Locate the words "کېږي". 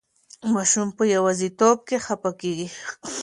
2.41-2.67